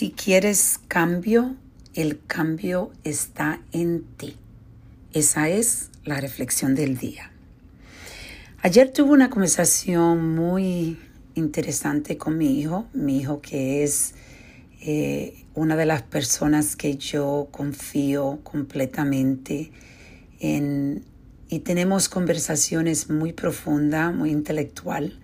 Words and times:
Si 0.00 0.12
quieres 0.12 0.80
cambio, 0.88 1.56
el 1.92 2.24
cambio 2.26 2.90
está 3.04 3.60
en 3.70 4.02
ti. 4.16 4.34
Esa 5.12 5.50
es 5.50 5.90
la 6.06 6.18
reflexión 6.18 6.74
del 6.74 6.96
día. 6.96 7.30
Ayer 8.62 8.90
tuve 8.90 9.10
una 9.10 9.28
conversación 9.28 10.34
muy 10.34 10.98
interesante 11.34 12.16
con 12.16 12.38
mi 12.38 12.58
hijo, 12.58 12.86
mi 12.94 13.18
hijo 13.18 13.42
que 13.42 13.84
es 13.84 14.14
eh, 14.80 15.44
una 15.52 15.76
de 15.76 15.84
las 15.84 16.00
personas 16.00 16.76
que 16.76 16.96
yo 16.96 17.48
confío 17.50 18.40
completamente 18.42 19.70
en 20.38 21.04
y 21.50 21.58
tenemos 21.58 22.08
conversaciones 22.08 23.10
muy 23.10 23.34
profundas, 23.34 24.14
muy 24.14 24.30
intelectual 24.30 25.20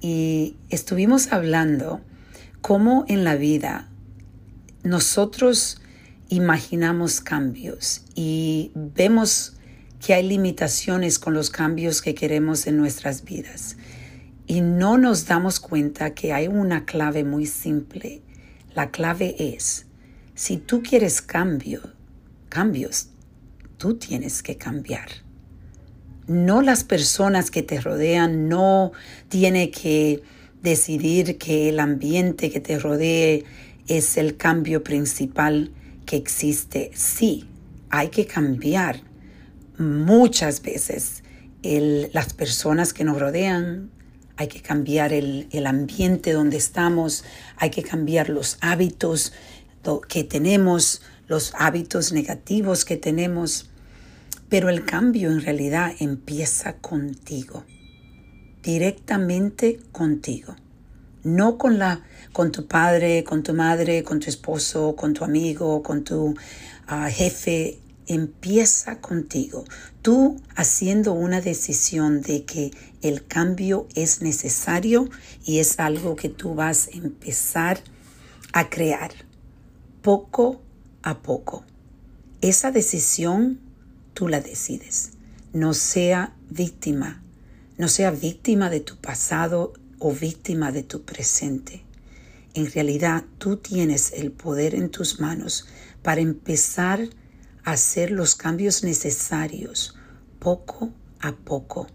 y 0.00 0.56
estuvimos 0.70 1.32
hablando 1.32 2.00
cómo 2.60 3.04
en 3.06 3.22
la 3.22 3.36
vida 3.36 3.88
nosotros 4.88 5.82
imaginamos 6.30 7.20
cambios 7.20 8.04
y 8.14 8.72
vemos 8.74 9.54
que 10.00 10.14
hay 10.14 10.26
limitaciones 10.26 11.18
con 11.18 11.34
los 11.34 11.50
cambios 11.50 12.00
que 12.00 12.14
queremos 12.14 12.66
en 12.66 12.78
nuestras 12.78 13.22
vidas. 13.24 13.76
Y 14.46 14.62
no 14.62 14.96
nos 14.96 15.26
damos 15.26 15.60
cuenta 15.60 16.14
que 16.14 16.32
hay 16.32 16.48
una 16.48 16.86
clave 16.86 17.22
muy 17.22 17.44
simple. 17.44 18.22
La 18.74 18.90
clave 18.90 19.36
es, 19.38 19.84
si 20.34 20.56
tú 20.56 20.82
quieres 20.82 21.20
cambio, 21.20 21.82
cambios, 22.48 23.08
tú 23.76 23.94
tienes 23.98 24.42
que 24.42 24.56
cambiar. 24.56 25.08
No 26.26 26.62
las 26.62 26.84
personas 26.84 27.50
que 27.50 27.62
te 27.62 27.78
rodean, 27.80 28.48
no 28.48 28.92
tiene 29.28 29.70
que 29.70 30.22
decidir 30.62 31.36
que 31.36 31.68
el 31.68 31.78
ambiente 31.78 32.50
que 32.50 32.60
te 32.60 32.78
rodee 32.78 33.44
es 33.88 34.16
el 34.16 34.36
cambio 34.36 34.84
principal 34.84 35.72
que 36.06 36.16
existe. 36.16 36.90
Sí, 36.94 37.48
hay 37.90 38.08
que 38.08 38.26
cambiar 38.26 39.00
muchas 39.78 40.62
veces 40.62 41.22
las 41.62 42.32
personas 42.32 42.92
que 42.92 43.04
nos 43.04 43.18
rodean, 43.18 43.90
hay 44.36 44.48
que 44.48 44.62
cambiar 44.62 45.12
el, 45.12 45.48
el, 45.50 45.66
ambiente 45.66 46.32
donde 46.32 46.56
estamos, 46.56 47.24
hay 47.56 47.70
que 47.70 47.82
cambiar 47.82 48.28
los 48.28 48.56
hábitos 48.60 49.32
que 50.08 50.22
tenemos, 50.22 51.02
los 51.26 51.52
hábitos 51.58 52.12
negativos 52.12 52.84
que 52.84 52.96
tenemos, 52.96 53.70
pero 54.48 54.68
el 54.68 54.84
cambio 54.84 55.30
en 55.30 55.42
realidad 55.42 55.92
empieza 55.98 56.76
contigo 56.76 57.64
directamente 58.62 59.80
contigo, 59.92 60.54
no 61.34 61.58
con 61.58 61.78
la 61.78 62.02
con 62.32 62.52
tu 62.52 62.66
padre, 62.66 63.24
con 63.24 63.42
tu 63.42 63.54
madre, 63.54 64.02
con 64.02 64.20
tu 64.20 64.28
esposo, 64.28 64.94
con 64.96 65.14
tu 65.14 65.24
amigo, 65.24 65.82
con 65.82 66.04
tu 66.04 66.34
ah, 66.86 67.08
jefe, 67.10 67.78
empieza 68.06 69.00
contigo. 69.00 69.64
Tú 70.02 70.40
haciendo 70.54 71.12
una 71.12 71.40
decisión 71.40 72.22
de 72.22 72.44
que 72.44 72.70
el 73.02 73.26
cambio 73.26 73.88
es 73.94 74.22
necesario 74.22 75.08
y 75.44 75.58
es 75.58 75.78
algo 75.80 76.16
que 76.16 76.28
tú 76.28 76.54
vas 76.54 76.88
a 76.88 76.96
empezar 76.96 77.80
a 78.52 78.68
crear 78.70 79.10
poco 80.02 80.60
a 81.02 81.18
poco. 81.22 81.64
Esa 82.40 82.70
decisión 82.70 83.58
tú 84.14 84.28
la 84.28 84.40
decides. 84.40 85.10
No 85.52 85.74
sea 85.74 86.34
víctima 86.50 87.22
no 87.78 87.86
sea 87.86 88.10
víctima 88.10 88.68
de 88.70 88.80
tu 88.80 88.96
pasado 88.96 89.72
o 89.98 90.12
víctima 90.12 90.72
de 90.72 90.82
tu 90.82 91.02
presente. 91.02 91.84
En 92.54 92.70
realidad 92.70 93.24
tú 93.38 93.56
tienes 93.56 94.12
el 94.12 94.32
poder 94.32 94.74
en 94.74 94.90
tus 94.90 95.20
manos 95.20 95.66
para 96.02 96.20
empezar 96.20 97.08
a 97.64 97.72
hacer 97.72 98.10
los 98.10 98.34
cambios 98.34 98.82
necesarios 98.82 99.96
poco 100.38 100.92
a 101.20 101.32
poco. 101.32 101.88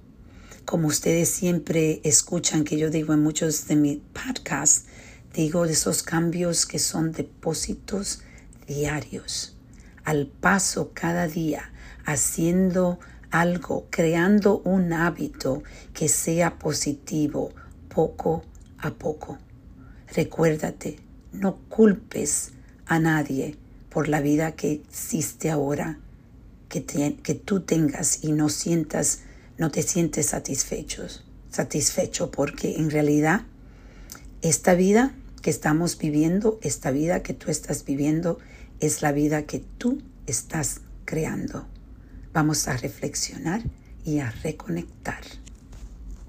Como 0.65 0.87
ustedes 0.87 1.29
siempre 1.29 1.99
escuchan 2.03 2.63
que 2.63 2.77
yo 2.77 2.89
digo 2.89 3.13
en 3.13 3.21
muchos 3.21 3.67
de 3.67 3.75
mis 3.75 3.97
podcasts, 4.13 4.85
digo 5.33 5.65
de 5.65 5.73
esos 5.73 6.03
cambios 6.03 6.65
que 6.65 6.79
son 6.79 7.11
depósitos 7.11 8.21
diarios, 8.67 9.57
al 10.03 10.27
paso 10.27 10.91
cada 10.93 11.27
día, 11.27 11.71
haciendo 12.05 12.99
algo, 13.31 13.87
creando 13.89 14.59
un 14.59 14.93
hábito 14.93 15.63
que 15.93 16.07
sea 16.07 16.59
positivo 16.59 17.51
poco 17.93 18.43
a 18.77 18.91
poco. 18.91 19.37
Recuérdate, 20.13 20.99
no 21.31 21.57
culpes 21.69 22.51
a 22.85 22.99
nadie 22.99 23.57
por 23.89 24.07
la 24.07 24.21
vida 24.21 24.53
que 24.53 24.71
existe 24.71 25.49
ahora, 25.49 25.99
que, 26.69 26.83
que 26.83 27.35
tú 27.35 27.61
tengas 27.61 28.23
y 28.23 28.31
no 28.31 28.49
sientas, 28.49 29.21
no 29.57 29.71
te 29.71 29.83
sientes 29.83 30.27
satisfechos, 30.27 31.23
satisfecho, 31.49 32.31
porque 32.31 32.77
en 32.77 32.89
realidad 32.89 33.43
esta 34.41 34.73
vida 34.73 35.13
que 35.41 35.49
estamos 35.49 35.97
viviendo, 35.97 36.59
esta 36.61 36.91
vida 36.91 37.21
que 37.21 37.33
tú 37.33 37.51
estás 37.51 37.85
viviendo, 37.85 38.39
es 38.79 39.01
la 39.01 39.11
vida 39.11 39.43
que 39.43 39.59
tú 39.77 40.01
estás 40.25 40.81
creando. 41.05 41.67
Vamos 42.33 42.67
a 42.67 42.77
reflexionar 42.77 43.61
y 44.03 44.19
a 44.19 44.31
reconectar. 44.31 45.21